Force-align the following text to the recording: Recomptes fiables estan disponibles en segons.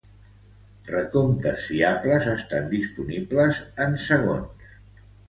Recomptes 0.91 1.65
fiables 1.71 2.29
estan 2.31 2.65
disponibles 2.71 3.61
en 3.87 3.95
segons. 4.07 4.73